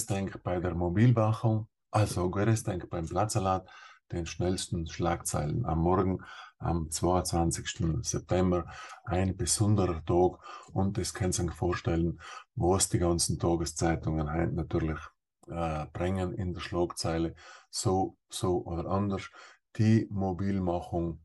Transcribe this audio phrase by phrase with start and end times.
[0.00, 3.68] Gerestenk bei der Mobilwachung, also Gerestenk beim Platzsalat,
[4.10, 6.24] den schnellsten Schlagzeilen am Morgen
[6.58, 8.00] am 22.
[8.00, 8.64] September.
[9.04, 10.40] Ein besonderer Tag
[10.72, 12.18] und das könnt ihr euch vorstellen,
[12.54, 14.98] was die ganzen Tageszeitungen heute natürlich
[15.48, 17.34] äh, bringen in der Schlagzeile,
[17.68, 19.28] so, so oder anders.
[19.76, 21.20] Die Mobilmachung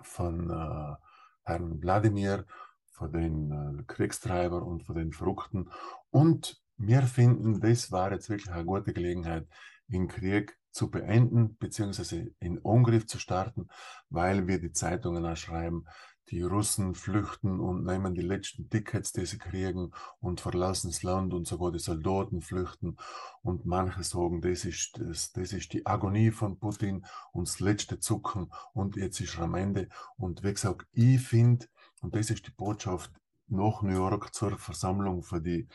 [0.00, 0.94] von äh,
[1.42, 2.46] Herrn Wladimir,
[2.92, 5.68] von den äh, Kriegstreiber und von den Verrückten.
[6.08, 9.46] Und wir finden, das war jetzt wirklich eine gute Gelegenheit,
[9.88, 13.68] den Krieg zu beenden, beziehungsweise in Angriff zu starten,
[14.10, 15.86] weil wir die Zeitungen auch schreiben,
[16.30, 21.32] die Russen flüchten und nehmen die letzten Tickets, die sie kriegen und verlassen das Land
[21.32, 22.96] und sogar die Soldaten flüchten.
[23.42, 28.00] Und manche sagen, das ist, das, das ist die Agonie von Putin und das letzte
[28.00, 29.88] Zucken und jetzt ist er am Ende.
[30.16, 31.66] Und wie gesagt, ich finde,
[32.00, 33.12] und das ist die Botschaft
[33.48, 35.68] nach New York zur Versammlung für die,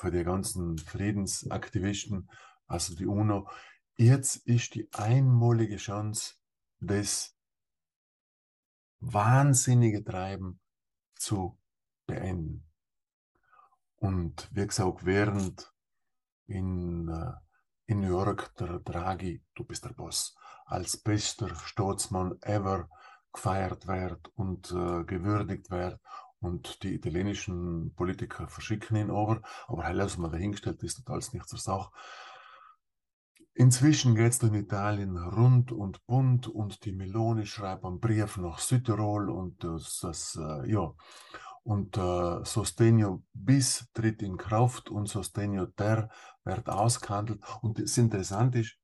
[0.00, 2.30] für die ganzen Friedensaktivisten,
[2.66, 3.48] also die UNO,
[3.96, 6.36] jetzt ist die einmalige Chance,
[6.80, 7.36] das
[9.00, 10.58] wahnsinnige Treiben
[11.16, 11.58] zu
[12.06, 12.66] beenden.
[13.96, 15.70] Und wie gesagt, während
[16.46, 17.32] in, äh,
[17.84, 22.88] in New York der Draghi, du bist der Boss, als bester Staatsmann ever
[23.34, 26.00] gefeiert wird und äh, gewürdigt wird
[26.40, 31.58] und die italienischen Politiker verschicken ihn aber halt lassen wir dahingestellt, ist total nicht zur
[31.58, 31.90] Sache.
[33.54, 38.58] Inzwischen geht es in Italien rund und bunt und die Meloni schreibt einen Brief nach
[38.58, 40.92] Südtirol und das, das äh, ja,
[41.62, 46.08] und äh, Sostenio bis tritt in Kraft und Sostenio ter
[46.44, 47.42] wird ausgehandelt.
[47.60, 48.76] Und das Interessante ist,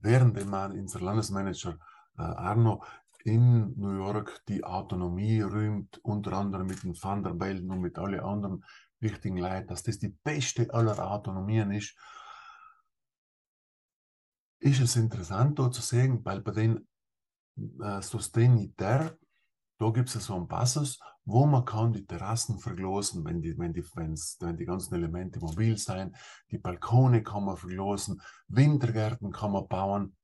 [0.00, 1.78] während man unser Landesmanager
[2.18, 2.82] äh, Arno
[3.26, 8.64] in New York die Autonomie rühmt, unter anderem mit den Van und mit allen anderen
[9.00, 11.96] wichtigen Leuten, dass das die beste aller Autonomien ist,
[14.60, 16.86] ist es interessant da zu sehen, weil bei den
[17.82, 19.18] äh, Sustainiter,
[19.78, 23.72] da gibt es so einen Passus, wo man kann die Terrassen verglosen, wenn die, wenn
[23.72, 26.14] die, wenn die ganzen Elemente mobil sein,
[26.52, 30.16] die Balkone kann man verglosen, Wintergärten kann man bauen.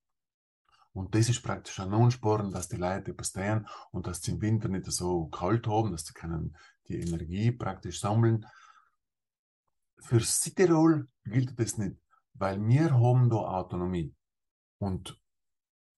[0.93, 4.69] Und das ist praktisch ein Ansporn, dass die Leute bestehen und dass sie im Winter
[4.69, 6.57] nicht so kalt haben, dass sie können
[6.89, 8.47] die Energie praktisch sammeln.
[9.99, 11.97] Für Südtirol gilt das nicht,
[12.35, 14.15] weil wir haben da Autonomie.
[14.79, 15.19] Und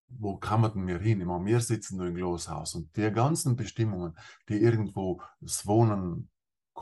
[0.09, 1.25] wo kann man denn mehr hin?
[1.25, 4.17] Meine, wir sitzen nur im Glashaus und die ganzen Bestimmungen,
[4.49, 6.31] die irgendwo das Wohnen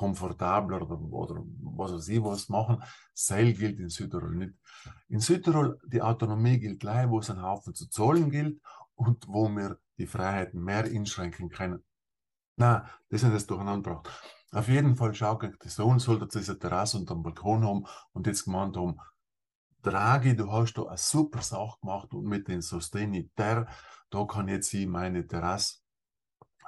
[0.02, 1.44] komfortabler oder, oder
[1.78, 2.82] was weiß ich was machen,
[3.14, 4.54] Seil gilt in Südtirol nicht.
[5.08, 8.60] In Südtirol die Autonomie gilt gleich, wo es ein Haufen zu zahlen gilt
[8.96, 11.84] und wo wir die Freiheiten mehr einschränken können.
[12.56, 14.02] Na, das ist das durcheinander.
[14.50, 17.86] Auf jeden Fall schaut euch das an, solltet ihr diese Terrasse und einen Balkon haben
[18.12, 18.98] und jetzt gemeint haben,
[19.82, 23.68] Draghi, du hast da eine super Sache gemacht und mit den Sustainiter,
[24.10, 25.76] da kann jetzt ich meine Terrasse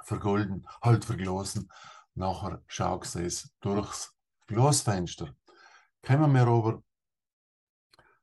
[0.03, 1.69] vergolden, halt verglasen.
[2.15, 4.15] Nachher schaust du es durchs
[4.47, 5.35] Glasfenster.
[6.01, 6.81] Kommen wir aber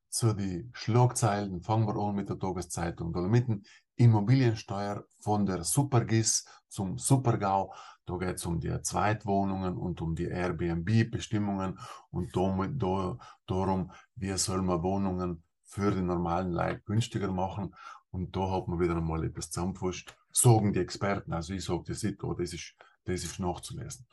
[0.08, 1.62] zu den Schlagzeilen.
[1.62, 3.12] Fangen wir an mit der Tageszeitung.
[3.12, 3.64] Da mitten
[3.97, 7.75] Immobiliensteuer von der Supergis zum Supergau.
[8.06, 11.78] Da geht es um die Zweitwohnungen und um die Airbnb-Bestimmungen
[12.10, 17.74] und damit, da, darum, wie soll man Wohnungen für die normalen Leute günstiger machen.
[18.10, 20.14] Und da hat man wieder einmal etwas zusammengefasst.
[20.30, 22.74] Sagen die Experten, also ich sage das nicht, das ist,
[23.04, 24.06] das ist nachzulesen.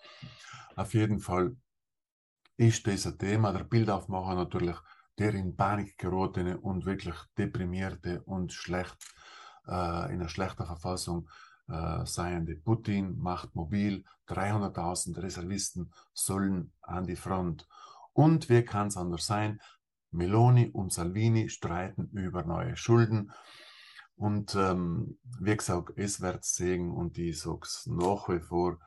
[0.76, 1.56] Auf jeden Fall
[2.58, 3.54] ist ein Thema.
[3.54, 4.78] Der Bildaufmacher natürlich,
[5.18, 8.98] der in Panik geratene und wirklich deprimierte und schlecht
[9.68, 11.30] äh, in einer schlechten Verfassung
[11.68, 17.68] äh, seiende Putin macht mobil, 300.000 Reservisten sollen an die Front.
[18.14, 19.62] Und wie kann es anders sein?
[20.12, 23.32] Meloni und Salvini streiten über neue Schulden.
[24.20, 28.78] Und ähm, wie gesagt, es wird sehen und ich sage es nach wie vor,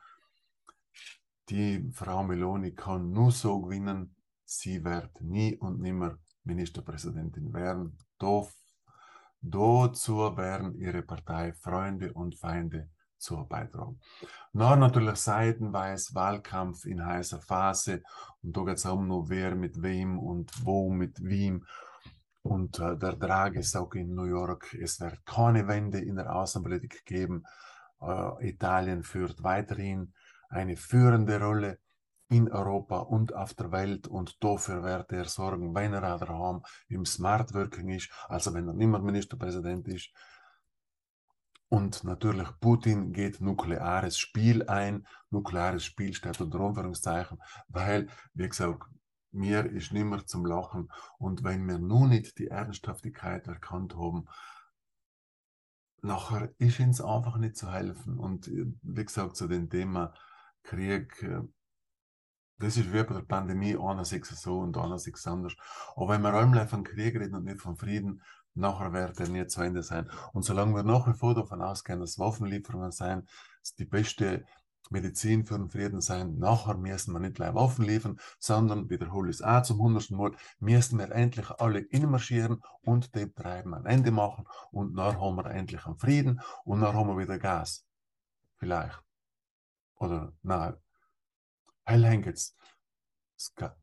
[1.49, 4.15] die Frau Meloni kann nur so gewinnen,
[4.45, 7.97] sie wird nie und nimmer Ministerpräsidentin werden.
[8.19, 8.43] Da
[9.45, 13.99] Dazu werden ihre Partei Freunde und Feinde zu beitragen.
[14.53, 18.03] Noch natürlich seitenweise Wahlkampf in heißer Phase
[18.41, 21.65] und da geht es um nur wer mit wem und wo mit wem.
[22.43, 27.05] Und äh, der Draghi sagt in New York, es wird keine Wende in der Außenpolitik
[27.05, 27.45] geben.
[28.01, 30.13] Äh, Italien führt weiterhin
[30.49, 31.79] eine führende Rolle
[32.29, 37.05] in Europa und auf der Welt und dafür wird er sorgen, wenn er daheim im
[37.05, 40.09] Smart Working ist, also wenn er nicht mehr Ministerpräsident ist.
[41.69, 45.07] Und natürlich, Putin geht nukleares Spiel ein.
[45.31, 48.83] Nukleares Spiel steht unter Anführungszeichen, weil, wie gesagt,
[49.33, 50.91] mir ist nimmer zum Lachen.
[51.17, 54.27] Und wenn wir nun nicht die Ernsthaftigkeit erkannt haben,
[56.01, 58.19] nachher ist uns einfach nicht zu helfen.
[58.19, 60.13] Und äh, wie gesagt, zu dem Thema
[60.63, 61.41] Krieg, äh,
[62.59, 65.55] das ist wie bei der Pandemie, einer sieht es so und einer sieht es anders.
[65.95, 68.21] Aber wenn wir einmal von Krieg reden und nicht von Frieden,
[68.53, 70.09] nachher wird er nie zu Ende sein.
[70.33, 73.27] Und solange wir nach wie vor davon ausgehen, dass Waffenlieferungen sein,
[73.79, 74.45] die beste
[74.89, 79.37] Medizin für den Frieden sein, nachher müssen wir nicht gleich Waffen liefern, sondern, wiederhole ich
[79.37, 84.11] es auch zum hundertsten Mal, müssen wir endlich alle inmarschieren und dem Treiben ein Ende
[84.11, 87.85] machen und dann haben wir endlich einen Frieden und dann haben wir wieder Gas.
[88.57, 89.01] Vielleicht.
[89.95, 90.75] Oder, nein.
[91.85, 92.55] Das,
[93.55, 93.75] Ga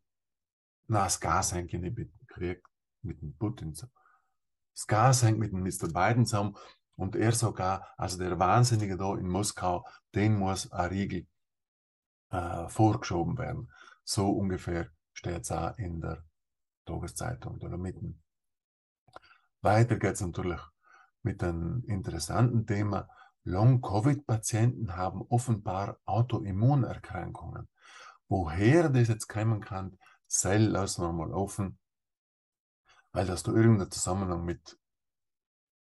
[0.87, 2.63] nein, das Gas hängt nicht mit dem Krieg,
[3.03, 3.93] mit dem Putin zusammen.
[4.75, 5.93] Das Gas hängt mit dem Mr.
[5.93, 6.57] Biden zusammen
[7.01, 11.27] und er sogar, also der Wahnsinnige da in Moskau, den muss ein Riegel
[12.31, 13.73] äh, vorgeschoben werden.
[14.05, 16.23] So ungefähr steht es auch in der
[16.85, 18.23] Tageszeitung oder mitten.
[19.63, 20.61] Weiter geht es natürlich
[21.23, 23.09] mit einem interessanten Thema.
[23.45, 27.67] Long-Covid-Patienten haben offenbar Autoimmunerkrankungen.
[28.29, 29.99] Woher das jetzt kommen kann,
[30.29, 31.79] Cell lassen wir mal offen,
[33.13, 34.80] weil das da irgendeinen Zusammenhang mit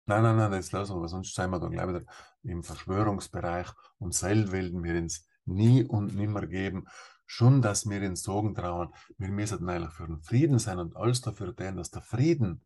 [0.10, 2.02] Nein, nein, nein, das lassen wir, sonst sind wir dann gleich wieder
[2.42, 3.68] im Verschwörungsbereich
[4.00, 6.88] und Seil werden wir uns nie und nimmer geben.
[7.28, 11.22] Schon, dass wir uns Sorgen trauen, wir müssen eigentlich für den Frieden sein und alles
[11.22, 12.66] dafür tun, dass der Frieden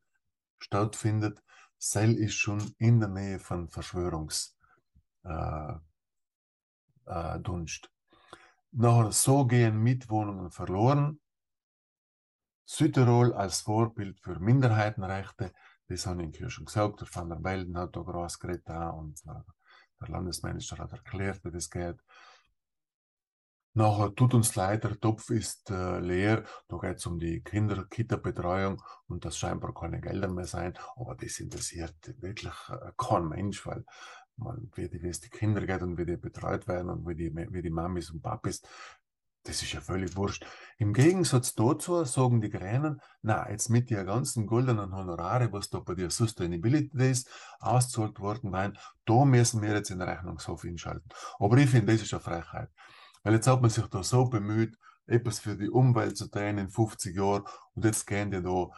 [0.58, 1.44] stattfindet.
[1.78, 4.56] Seil ist schon in der Nähe von Verschwörungsdunst.
[7.06, 11.20] Äh, äh, so gehen Mitwohnungen verloren.
[12.64, 15.52] Südtirol als Vorbild für Minderheitenrechte
[15.88, 20.10] das habe ich schon gesagt, der Van der Welden hat da groß geredet und der
[20.10, 21.98] Landesmanager hat erklärt, wie das geht.
[23.76, 26.44] Nachher tut uns leid, der Topf ist äh, leer.
[26.68, 30.78] Da geht es um die Kinder-Kita-Betreuung und das scheinbar keine Gelder mehr sein.
[30.96, 33.84] Aber das interessiert wirklich äh, kein Mensch, weil
[34.36, 37.16] man, wie, die, wie es die Kinder geht und wie die betreut werden und wie
[37.16, 38.62] die, wie die Mamis und Papis,
[39.44, 40.46] das ist ja völlig wurscht.
[40.78, 45.80] Im Gegensatz dazu sagen die Grünen, na, jetzt mit den ganzen goldenen Honorare, was da
[45.80, 47.26] bei der Sustainability Days
[47.60, 51.10] auszahlt worden waren, da müssen wir jetzt in den Rechnungshof hinschalten.
[51.40, 52.70] Aber ich finde, das ist eine Frechheit.
[53.24, 56.70] Weil jetzt hat man sich da so bemüht, etwas für die Umwelt zu tun in
[56.70, 57.44] 50 Jahren
[57.74, 58.70] und jetzt gehen die da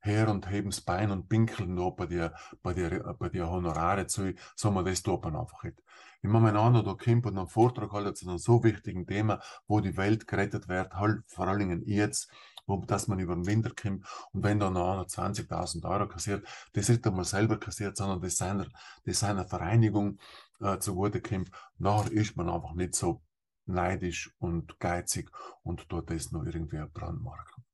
[0.00, 4.06] her und heben das Bein und pinkeln da bei der, bei der, bei der Honorare
[4.06, 4.34] zu.
[4.56, 5.82] Sagen wir, das tut man einfach nicht.
[6.22, 9.40] Ich meine, mein einer da kommt und einen Vortrag halt zu einem so wichtigen Thema,
[9.66, 12.30] wo die Welt gerettet wird, halt vor allen Dingen jetzt,
[12.66, 16.46] wo, dass man über den Winter kommt und wenn da noch einer 20.000 Euro kassiert,
[16.74, 18.66] das nicht einmal selber kassiert, sondern das seiner,
[19.04, 20.18] das seiner Vereinigung
[20.60, 23.22] äh, zugute kommt, nachher ist man einfach nicht so
[23.64, 25.30] neidisch und geizig
[25.62, 27.64] und tut das noch irgendwie brandmarken.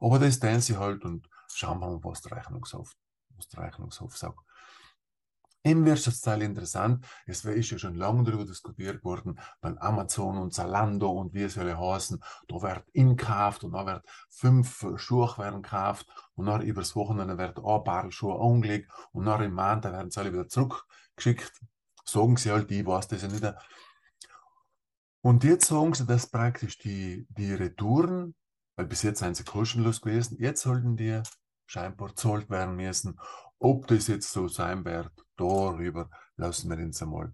[0.00, 2.94] Aber das tun sie halt und schauen wir mal, was der Rechnungshof,
[3.36, 4.45] was der Rechnungshof sagt.
[5.66, 11.10] Im Wirtschaftsteil interessant, es ist ja schon lange darüber diskutiert worden, bei Amazon und Zalando
[11.10, 16.06] und wie es alle heißen, da wird inkauft und da wird fünf Schuhe werden gekauft
[16.36, 20.20] und dann übers Wochenende wird ein paar Schuhe angelegt und dann im Monat werden sie
[20.20, 21.60] alle wieder zurückgeschickt.
[22.04, 23.52] Sagen sie halt, ich weiß das ja nicht.
[25.20, 28.36] Und jetzt sagen sie, dass praktisch die, die Retouren,
[28.76, 31.22] weil bis jetzt sind sie kostenlos gewesen, jetzt sollten die
[31.66, 33.18] scheinbar zahlt werden müssen.
[33.58, 37.32] Ob das jetzt so sein wird, darüber lassen wir uns einmal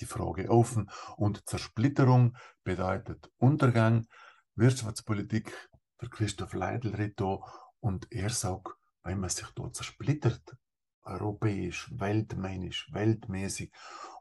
[0.00, 0.90] die Frage offen.
[1.16, 4.06] Und Zersplitterung bedeutet Untergang.
[4.54, 5.52] Wirtschaftspolitik,
[6.00, 7.38] der Christoph Leidl redet da
[7.80, 10.56] und er sagt, wenn man sich da zersplittert,
[11.02, 13.72] europäisch, weltmännisch, weltmäßig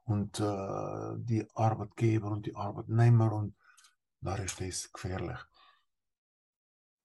[0.04, 3.56] und äh, die Arbeitgeber und die Arbeitnehmer und
[4.22, 5.40] da ist das gefährlich.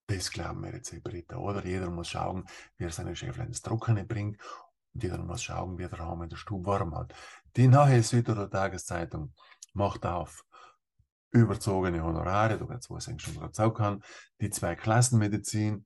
[0.07, 1.65] Das glauben wir jetzt Britta, oder?
[1.65, 2.45] Jeder muss schauen,
[2.77, 4.39] wie er seine Schäflein ins Trockene bringt
[4.95, 7.15] und jeder muss schauen, wie der Raum in der Stube warm hat.
[7.57, 9.33] Die neue Südtiroler Tageszeitung
[9.73, 10.45] macht auf
[11.31, 14.05] überzogene Honorare, da wird was ich schon sagen kann,
[14.41, 15.85] die zwei Klassenmedizin,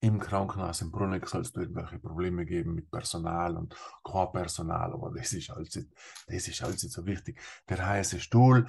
[0.00, 3.74] im Krankenhaus in Bruneck soll es irgendwelche Probleme geben mit Personal und
[4.04, 7.40] kein aber das ist alles, das ist alles nicht so wichtig.
[7.68, 8.68] Der heiße Stuhl,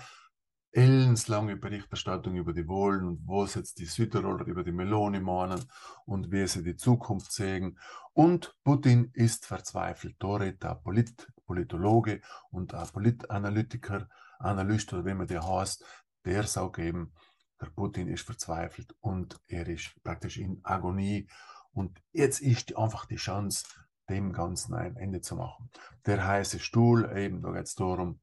[0.71, 5.63] ellenslange Berichterstattung über die Wohlen und was jetzt die Südtiroler über die Meloni meinen
[6.05, 7.79] und wie sie die Zukunft sehen.
[8.13, 10.15] Und Putin ist verzweifelt.
[10.19, 12.21] Dort ein Polit Politologe
[12.51, 14.07] und ein Politanalytiker,
[14.39, 15.83] Analyst oder wie man der heißt,
[16.25, 17.13] der sagt eben,
[17.61, 21.27] der Putin ist verzweifelt und er ist praktisch in Agonie.
[21.71, 23.65] Und jetzt ist einfach die Chance,
[24.09, 25.69] dem Ganzen ein Ende zu machen.
[26.05, 28.19] Der heiße Stuhl, eben, da geht es darum,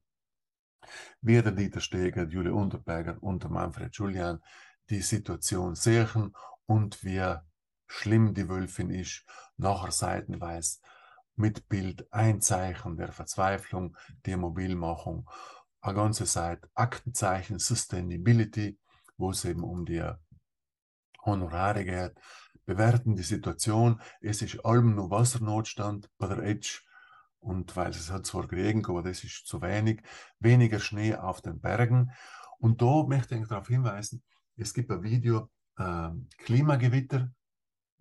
[1.21, 4.41] wie der Dieter Steger, Julia Unterberger und Manfred Julian,
[4.89, 7.35] die Situation sehen und wie
[7.87, 9.25] schlimm die Wölfin ist,
[9.57, 10.79] nachher seitenweise
[11.35, 15.29] mit Bild ein Zeichen der Verzweiflung, der Mobilmachung,
[15.81, 18.77] eine ganze Seite Aktenzeichen Sustainability,
[19.17, 20.03] wo es eben um die
[21.23, 22.13] Honorare geht,
[22.65, 24.01] bewerten die Situation.
[24.21, 26.81] Es ist allem nur Wassernotstand bei der Edge
[27.45, 30.01] und weil es hat zwar geregnet, aber das ist zu wenig,
[30.39, 32.11] weniger Schnee auf den Bergen.
[32.57, 34.23] Und da möchte ich darauf hinweisen,
[34.57, 36.09] es gibt ein Video, äh,
[36.39, 37.29] Klimagewitter,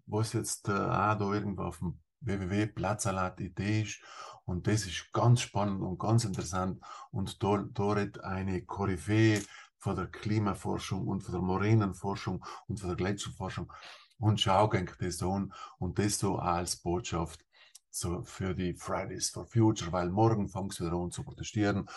[0.06, 4.00] was jetzt äh, auch da irgendwo auf dem www.platzsalat.it ist.
[4.46, 6.82] Und das ist ganz spannend und ganz interessant.
[7.10, 9.42] Und da, da eine Koryphäe
[9.78, 13.70] von der Klimaforschung und von der Moränenforschung und von der Gletscherforschung
[14.18, 17.43] und schau das an und das so als Botschaft
[17.94, 21.88] so für die Fridays for Future, weil morgen fängt es wieder an zu protestieren.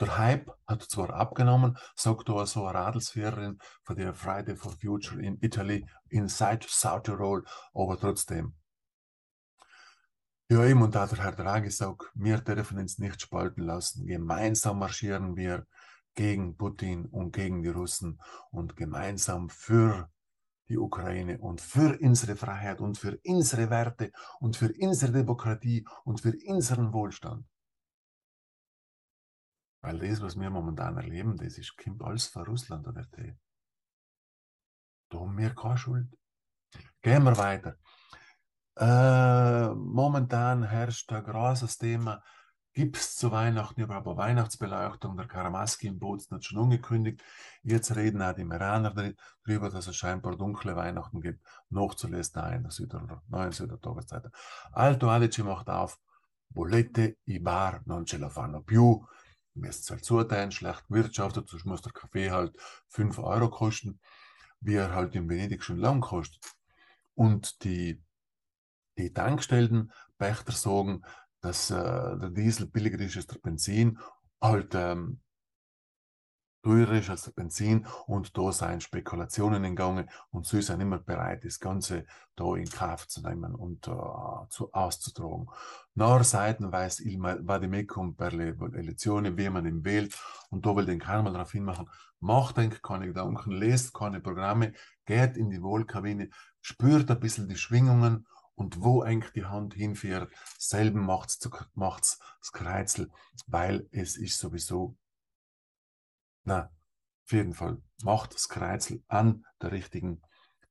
[0.00, 5.22] Der Hype hat zwar abgenommen, sagt da so eine Radelsphärerin von der Friday for Future
[5.22, 8.54] in Italy, inside South Tirol, aber trotzdem.
[10.50, 14.06] Ja, eben, und da hat der Herr Draghi gesagt, wir dürfen uns nicht spalten lassen.
[14.06, 15.66] Gemeinsam marschieren wir
[16.16, 18.20] gegen Putin und gegen die Russen
[18.50, 20.10] und gemeinsam für
[20.68, 26.20] die Ukraine und für unsere Freiheit und für unsere Werte und für unsere Demokratie und
[26.20, 27.46] für unseren Wohlstand.
[29.82, 33.36] Weil das, was wir momentan erleben, das ist, kommt alles von Russland oder der
[35.10, 36.16] Da haben wir keine Schuld.
[37.02, 37.76] Gehen wir weiter.
[38.76, 42.22] Äh, momentan herrscht ein großes Thema.
[42.74, 45.16] Gibt es zu Weihnachten überhaupt eine Weihnachtsbeleuchtung?
[45.16, 47.22] Der Karamaski im Bozen hat schon angekündigt.
[47.62, 49.14] Jetzt reden auch die Iraner
[49.46, 51.46] darüber, dass es scheinbar dunkle Weihnachten gibt.
[51.70, 54.24] Nachzulesen in der Süder, neuen Südertageszeit.
[54.72, 56.00] Alto Adige macht auf.
[56.48, 59.06] Bolette i bar non ce la fanno più.
[59.54, 62.56] Müsst halt zuteilen, schlecht wirtschaftet, sonst muss der Kaffee halt
[62.88, 64.00] 5 Euro kosten,
[64.60, 66.42] wie er halt in Venedig schon lang kostet.
[67.14, 68.02] Und die
[68.98, 71.02] die Tankstellenpächter sagen,
[71.44, 71.74] dass äh,
[72.18, 73.98] der Diesel billiger ist als der Benzin,
[74.40, 75.20] halt ähm,
[76.62, 80.98] teurer ist als der Benzin und da sind Spekulationen in Gange und sie sind immer
[80.98, 85.48] bereit, das Ganze da in Kauf zu nehmen und uh, zu, auszutragen.
[85.94, 90.98] Nach Seiten weiß il vadimecum per le wie man ihn wählt und da will den
[90.98, 94.72] keiner darauf hinmachen, macht eigentlich keine Gedanken, lest keine Programme,
[95.04, 96.30] geht in die Wohlkabine,
[96.62, 101.38] spürt ein bisschen die Schwingungen und wo eigentlich die Hand hinführt, selben macht's,
[101.74, 103.10] macht's das Kreizel,
[103.46, 104.96] weil es ist sowieso,
[106.44, 106.70] na,
[107.24, 110.20] auf jeden Fall, macht das Kreizel an der richtigen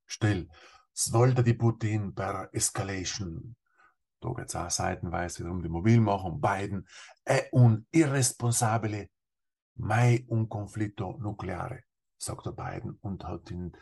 [0.06, 0.48] Stelle.
[0.92, 3.56] Sollte die Putin per Escalation,
[4.20, 6.86] da geht's auch seitenweise wieder um die Mobilmachung, Biden,
[7.24, 9.10] è un irresponsabile,
[9.76, 11.84] mai un conflitto nucleare,
[12.16, 13.76] sagt der Biden und hat ihn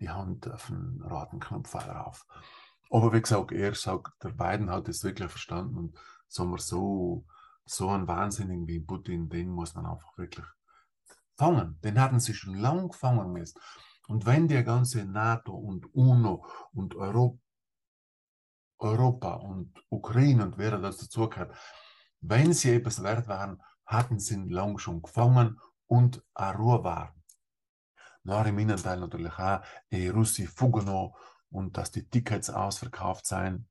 [0.00, 2.26] die Hand auf den Ratenknopf drauf.
[2.90, 7.24] Aber wie gesagt, er sagt, der Biden hat es wirklich verstanden und sagen wir so,
[7.64, 10.46] so einen Wahnsinnigen wie Putin, den muss man einfach wirklich
[11.36, 11.78] fangen.
[11.82, 13.60] Den hatten sie schon lang gefangen müssen.
[14.08, 17.38] Und wenn die ganze NATO und UNO und Europa,
[18.78, 21.54] Europa und Ukraine und wer das dazugehört,
[22.20, 27.22] wenn sie etwas wert waren, hatten sie ihn lang schon gefangen und auch Ruhe waren.
[28.22, 31.16] Nach im Innenteil natürlich auch, die Russi Fugano
[31.50, 33.68] und dass die Tickets ausverkauft seien.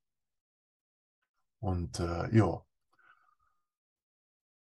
[1.60, 2.62] Und äh, ja,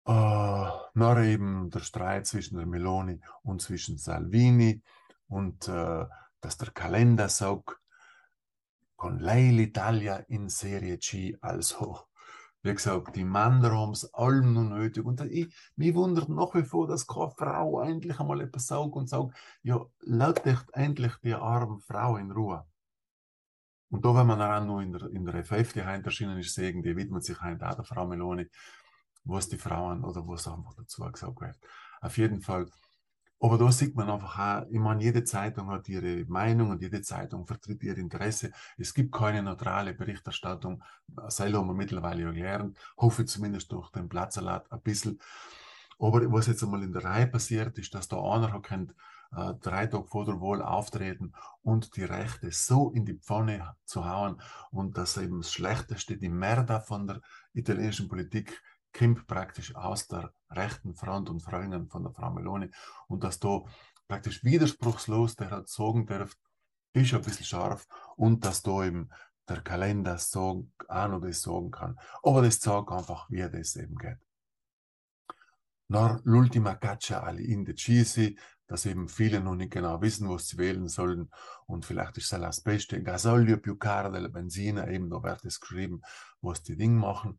[0.06, 4.82] äh, nach eben der Streit zwischen der Meloni und zwischen Salvini
[5.28, 6.06] und äh,
[6.42, 7.78] dass der Kalender sagt,
[8.96, 12.08] con lei l'Italia in Serie C, also
[12.64, 15.04] wie gesagt, die Männer haben es allem noch nötig.
[15.04, 19.10] Und ich, mich wundert nach wie vor, dass keine Frau endlich einmal etwas sagt und
[19.10, 22.64] sagt, ja, lass dich endlich die arme Frau in Ruhe.
[23.92, 26.56] Und da, wenn man auch noch in der, in der FF die Heint erschienen ist,
[26.56, 28.48] sehen, die widmet sich Heint auch der Frau Meloni,
[29.26, 31.58] was die Frauen oder was einfach dazu gesagt wird.
[32.00, 32.68] Auf jeden Fall.
[33.42, 37.02] Aber da sieht man einfach auch, ich meine, jede Zeitung hat ihre Meinung und jede
[37.02, 38.52] Zeitung vertritt ihr Interesse.
[38.78, 40.84] Es gibt keine neutrale Berichterstattung.
[41.28, 42.78] Selber haben wir mittlerweile gelernt.
[42.98, 45.20] Hoffe zumindest durch den Platzsalat ein bisschen.
[46.02, 48.96] Aber was jetzt einmal in der Reihe passiert, ist, dass da einer hat kennt,
[49.34, 54.04] äh, drei Tage vor der Wahl auftreten und die Rechte so in die Pfanne zu
[54.04, 54.42] hauen
[54.72, 57.22] und dass eben das Schlechteste, die Merda von der
[57.54, 58.62] italienischen Politik
[58.98, 62.72] kommt praktisch aus der rechten Front und Freundin von der Frau Meloni
[63.08, 63.62] und dass da
[64.08, 66.36] praktisch widerspruchslos der hat sagen darf,
[66.94, 69.12] ist ein bisschen scharf und dass da eben
[69.48, 72.00] der Kalender so auch noch das sagen kann.
[72.24, 74.18] Aber das sagt einfach, wie das eben geht.
[75.92, 80.88] Nor l'ultima caccia agli indecisi, dass eben viele noch nicht genau wissen, was sie wählen
[80.88, 81.30] sollen.
[81.66, 83.04] Und vielleicht ist das Beste.
[83.04, 86.02] Gasolio più caro della benzina, eben da wird es geschrieben,
[86.42, 87.38] was die Dinge machen.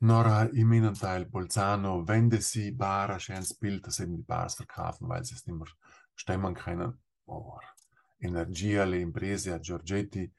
[0.00, 5.24] Nora im Innenteil Bolzano wende sie Bar, schönes Bild, dass eben die Bars verkaufen, weil
[5.24, 5.68] sie es nicht mehr
[6.16, 6.98] stemmen können.
[7.26, 7.60] Oh,
[8.18, 10.32] Energia, le imprese a Giorgetti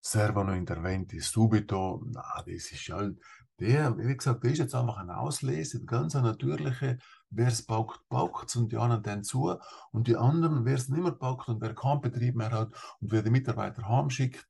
[0.00, 2.02] servono interventi subito.
[2.06, 3.18] Na, das ist halt,
[3.62, 6.98] der, wie gesagt, der ist jetzt einfach ein Auslese, ganz eine natürliche,
[7.30, 9.56] wer es paukt es und die anderen dann zu.
[9.92, 13.12] Und die anderen, wer es nicht mehr paukt und wer keinen Betrieb mehr hat und
[13.12, 14.44] wer die Mitarbeiter heimschickt,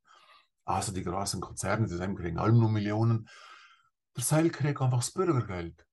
[0.65, 3.29] also die großen Konzerne, die kriegen alle nur Millionen,
[4.17, 5.87] der Seil kriegt einfach das Bürgergeld.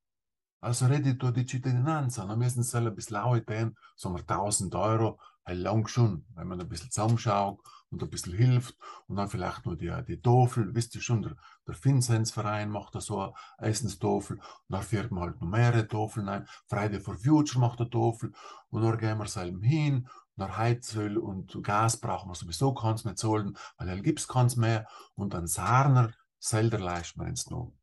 [0.62, 5.20] Also reddito di cittadinanza, dann müssen sie ein bisschen lauter sagen wir 1000 Euro,
[5.58, 8.78] lang schon, wenn man ein bisschen zusammenschaut und ein bisschen hilft
[9.08, 11.36] und dann vielleicht nur die, die Tafel, wisst ihr schon, der,
[11.68, 16.30] der Vinzenzverein macht da so eine Essenstafel und dann fährt man halt noch mehrere Tafeln
[16.30, 18.32] ein, Friday for Future macht eine Tafel
[18.70, 20.08] und dann gehen wir selber hin
[20.40, 24.56] dann Heizöl und Gas brauchen wir sowieso keins mehr zahlen, weil dann gibt es keins
[24.56, 27.74] mehr und dann Sarner selber leisten wir uns noch.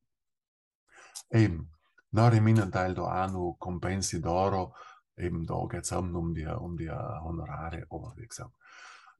[1.30, 1.72] Eben,
[2.10, 4.72] nach im Innenteil da auch noch Compensi d'Oro,
[5.16, 8.54] eben da geht es um die, um die Honorare, aber wie gesagt.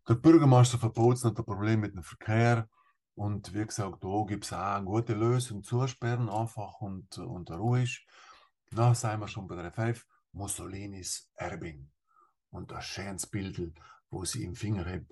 [0.09, 2.69] Der Bürgermeister verbot es Problem mit dem Verkehr
[3.17, 8.07] und wie gesagt, da gibt es auch eine gute Lösung, zusperren einfach und, und ruhig.
[8.71, 11.91] Na, seien wir schon bei der FF, Mussolinis Erbin.
[12.51, 13.73] Und ein schönes Bild,
[14.11, 15.07] wo sie im Finger hat.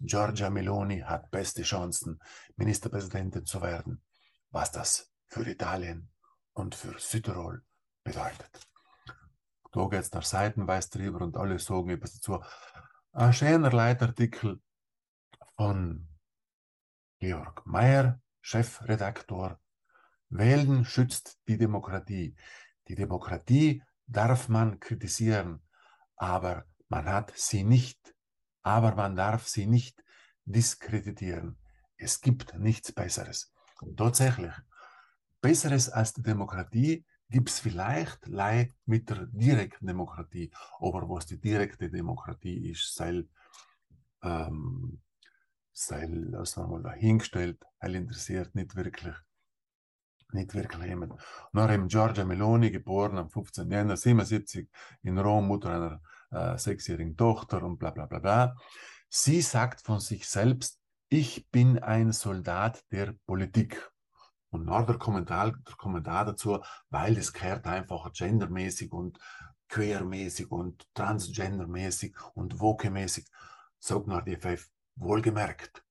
[0.00, 2.18] Giorgia Meloni hat beste Chancen,
[2.56, 4.02] Ministerpräsidentin zu werden.
[4.50, 6.10] Was das für Italien
[6.54, 7.62] und für Südtirol
[8.02, 8.68] bedeutet.
[9.78, 12.42] Da geht es nach seitenweise drüber und alle sagen etwas dazu.
[13.12, 14.60] Ein schöner Leitartikel
[15.54, 16.08] von
[17.20, 19.60] Georg Mayer, Chefredaktor.
[20.30, 22.34] Wählen schützt die Demokratie.
[22.88, 25.62] Die Demokratie darf man kritisieren,
[26.16, 28.16] aber man hat sie nicht,
[28.62, 30.02] aber man darf sie nicht
[30.44, 31.56] diskreditieren.
[31.96, 33.52] Es gibt nichts Besseres.
[33.80, 34.54] Und tatsächlich,
[35.40, 40.50] Besseres als die Demokratie gibt es vielleicht Lei mit der direkten Demokratie.
[40.80, 43.24] Aber was die direkte Demokratie ist, sei,
[44.22, 45.00] ähm,
[45.72, 49.14] sei wir mal dahingestellt, weil interessiert nicht wirklich
[50.32, 51.14] nicht wirklich jemand.
[51.52, 53.70] Nach eben Giorgia Meloni, geboren am 15.
[53.70, 54.68] Januar 77
[55.02, 58.56] in Rom, Mutter einer äh, sechsjährigen Tochter und bla bla bla bla.
[59.08, 63.90] Sie sagt von sich selbst, ich bin ein Soldat der Politik.
[64.50, 69.18] Und nach der Kommentar, der Kommentar dazu, weil das gehört einfach gendermäßig und
[69.68, 73.26] queermäßig und transgendermäßig und wokemäßig,
[73.78, 75.84] sagt nach die FF, wohlgemerkt,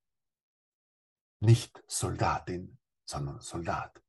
[1.39, 4.01] nicht Soldatin, sondern Soldat.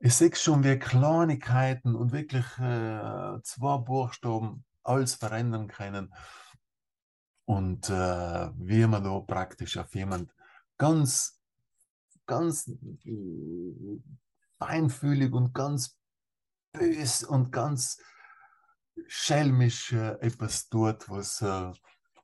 [0.00, 6.12] Ich sehe schon, wie Kleinigkeiten und wirklich äh, zwei Buchstaben alles verändern können
[7.46, 10.34] und äh, wie man da praktisch auf jemand
[10.76, 11.40] ganz
[12.26, 14.00] ganz äh,
[14.58, 15.98] feinfühlig und ganz
[16.72, 17.98] bös und ganz
[19.06, 21.72] schelmisch äh, etwas tut, was, äh,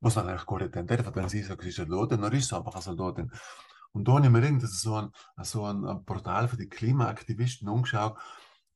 [0.01, 1.17] was man eigentlich gar nicht denkt.
[1.17, 3.31] Wenn sie sagt, sie ist ein Soldatin, dann ist sie einfach ein Soldatin.
[3.93, 5.11] Und da habe ich mir irgendwie so ein,
[5.43, 8.17] so ein Portal für die Klimaaktivisten angeschaut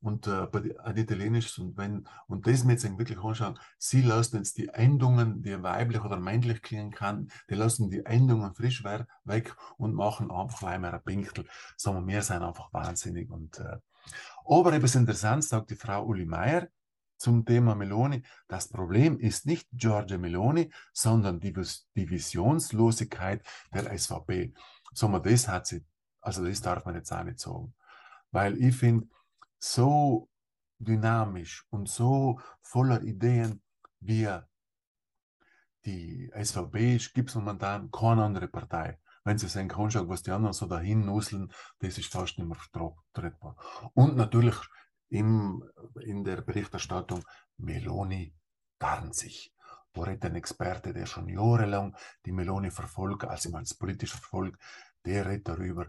[0.01, 0.47] und äh,
[0.83, 5.61] ein italienisches und wenn und das jetzt wirklich anschauen, sie lassen jetzt die Endungen, die
[5.61, 10.93] weiblich oder männlich klingen kann, die lassen die Endungen frisch weg und machen einfach mehr
[10.93, 11.47] ein Pinkel.
[11.77, 13.77] Sagen wir, wir sind einfach wahnsinnig und äh,
[14.45, 16.67] aber etwas interessant sagt die Frau Uli Meier
[17.17, 18.23] zum Thema Meloni.
[18.47, 21.53] Das Problem ist nicht Giorgia Meloni, sondern die,
[21.95, 23.41] die Visionslosigkeit
[23.73, 24.53] der SVP.
[24.93, 25.83] Sagen wir, das hat sie,
[26.21, 27.73] also das darf man jetzt auch nicht sagen.
[28.31, 29.07] Weil ich finde,
[29.59, 30.29] so
[30.79, 33.61] dynamisch und so voller Ideen
[33.99, 34.27] wie
[35.85, 38.99] die SVP gibt es momentan keine andere Partei.
[39.23, 42.57] Wenn Sie sehen, anschauen, was die anderen so dahin nusseln, das ist fast nicht mehr
[42.57, 43.55] vertretbar.
[43.93, 44.55] Und natürlich
[45.09, 45.63] im,
[46.01, 47.23] in der Berichterstattung
[47.57, 48.35] Meloni
[48.79, 49.53] tarnt sich.
[49.93, 54.59] Da redet ein Experte, der schon jahrelang die Meloni verfolgt, also als politisch verfolgt,
[55.05, 55.87] der redet darüber,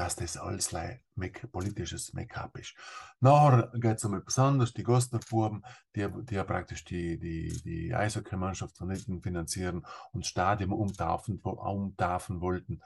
[0.00, 0.72] dass das alles
[1.14, 2.74] make, politisches Make-up ist.
[3.20, 5.62] Nachher geht es um etwas die Gostner-Buben,
[5.94, 12.40] die, die ja praktisch die, die, die Eishockey-Mannschaft von hinten finanzieren und Stadion umtaufen, umtaufen
[12.40, 12.80] wollten.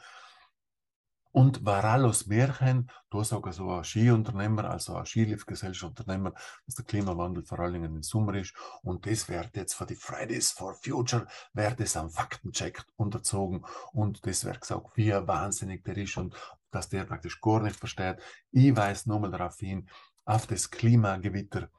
[1.31, 6.33] Und Varallos Märchen, da sogar so ein Skiunternehmer, also ein Skiliftgesellschaftsunternehmer,
[6.67, 8.55] dass der Klimawandel vor allen Dingen im Sommer ist.
[8.83, 13.65] Und das wird jetzt für die Fridays for Future, wird es am Faktencheck unterzogen.
[13.93, 16.37] Und das wird gesagt, wie wahnsinnig der ist und
[16.75, 18.17] dass der praktisch gar nicht versteht.
[18.51, 19.89] Ich weise nochmal darauf hin,
[20.25, 21.71] auf das Klimagewitter,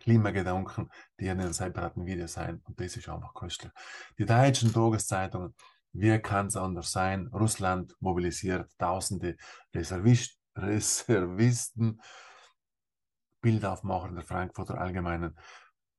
[0.00, 2.60] Klimagedanken, die in den separaten Videos sein.
[2.64, 3.72] Und das ist einfach köstlich.
[4.18, 5.54] Die deutschen Tageszeitungen,
[5.92, 7.28] wie kann es anders sein?
[7.28, 9.36] Russland mobilisiert tausende
[9.74, 12.00] Reservist, Reservisten,
[13.40, 15.36] Bildaufmacher der Frankfurter Allgemeinen.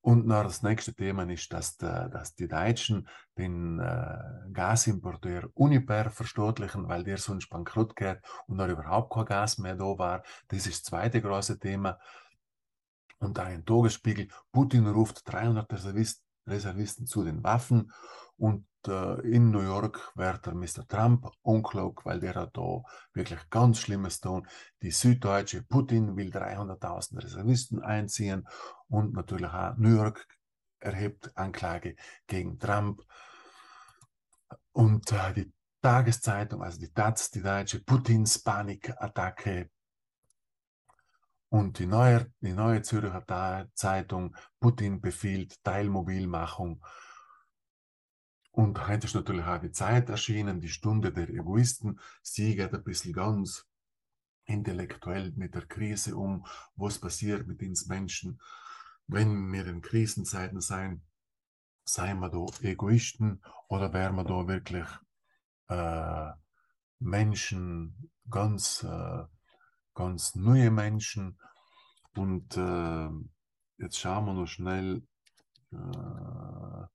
[0.04, 4.18] Und noch das nächste Thema ist, dass, dass die Deutschen den äh,
[4.52, 9.98] Gasimporteur Uniper verstaatlichen, weil der sonst bankrott geht und da überhaupt kein Gas mehr da
[9.98, 10.24] war.
[10.50, 12.00] Das ist das zweite große Thema.
[13.20, 15.72] Und ein Tagesspiegel, Putin ruft 300
[16.48, 17.90] Reservisten zu den Waffen
[18.38, 20.88] und äh, in New York wird der Mr.
[20.88, 24.48] Trump angeklagt, weil der hat da wirklich ganz Schlimmes tun.
[24.82, 28.48] Die süddeutsche Putin will 300.000 Reservisten einziehen
[28.88, 30.28] und natürlich auch New York
[30.80, 31.96] erhebt Anklage
[32.28, 33.02] gegen Trump.
[34.72, 39.70] Und äh, die Tageszeitung, also die Taz, die deutsche Putins Panikattacke
[41.50, 43.24] und die neue, die neue Zürcher
[43.76, 46.84] Zeitung, Putin befiehlt Teilmobilmachung.
[48.56, 52.00] Und heute ist natürlich auch die Zeit erschienen, die Stunde der Egoisten.
[52.22, 53.66] Sie geht ein bisschen ganz
[54.46, 58.40] intellektuell mit der Krise um, was passiert mit uns Menschen,
[59.08, 61.02] wenn wir in Krisenzeiten sein,
[61.84, 64.86] seien wir da Egoisten oder wären wir da wirklich
[65.70, 66.32] äh,
[67.00, 69.24] Menschen, ganz, äh,
[69.96, 71.40] ganz neue Menschen.
[72.16, 73.10] Und äh,
[73.80, 75.02] jetzt schauen wir noch schnell,
[75.72, 76.86] äh,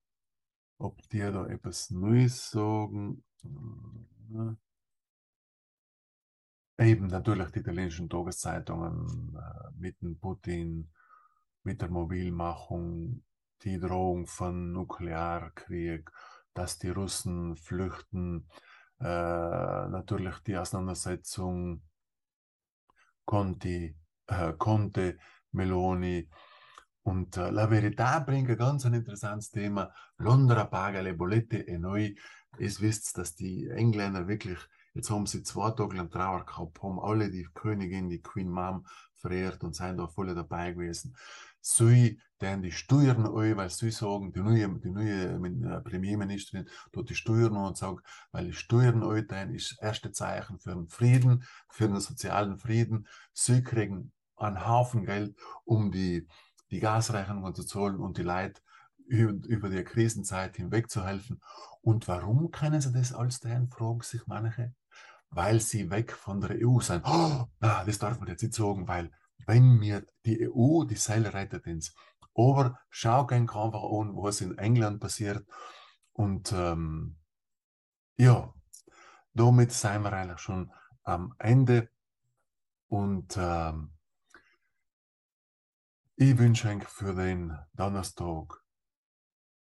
[0.78, 3.24] ob die da etwas Neues sagen.
[6.78, 10.90] Äh, eben natürlich die italienischen Tageszeitungen äh, mit dem Putin,
[11.64, 13.24] mit der Mobilmachung,
[13.62, 16.10] die Drohung von Nuklearkrieg,
[16.54, 18.48] dass die Russen flüchten,
[19.00, 21.82] äh, natürlich die Auseinandersetzung
[23.24, 25.18] Conti, äh, Conte,
[25.52, 26.28] Meloni,
[27.08, 29.90] und äh, La Verità bringt ein ganz ein interessantes Thema.
[30.18, 32.14] Londra paga le bollette e noi.
[32.58, 34.58] Es wisst, dass die Engländer wirklich,
[34.92, 38.86] jetzt haben sie zwei Tage lang Trauer gehabt, haben alle die Königin, die Queen Mom
[39.14, 41.16] verehrt und sind da voll dabei gewesen.
[41.60, 47.08] Sie, denn die Steuern euch, weil sie sagen, die neue, die neue äh, Premierministerin tut
[47.08, 51.44] die Steuern und sagt, weil die Steuern dann ist das erste Zeichen für den Frieden,
[51.70, 53.06] für den sozialen Frieden.
[53.32, 56.26] Sie kriegen einen Haufen Geld, um die
[56.70, 58.60] die Gasrechnungen zu zahlen und die Leute
[59.06, 61.40] über die Krisenzeit hinweg zu helfen.
[61.80, 64.74] Und warum können sie das alles denn, fragen sich manche?
[65.30, 67.04] Weil sie weg von der EU sind.
[67.06, 69.10] Oh, na, das darf man jetzt nicht sagen, weil
[69.46, 71.94] wenn mir die EU die Seile rettet ins.
[72.34, 75.44] Aber schau einfach an, was in England passiert.
[76.12, 77.16] Und ähm,
[78.16, 78.52] ja,
[79.32, 80.70] damit sind wir eigentlich schon
[81.02, 81.90] am Ende.
[82.88, 83.97] Und ähm,
[86.20, 88.64] ich wünsche euch für den Donnerstag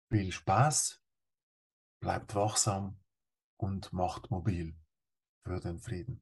[0.10, 1.02] viel Spaß,
[2.02, 3.00] bleibt wachsam
[3.56, 4.76] und macht mobil
[5.46, 6.22] für den Frieden.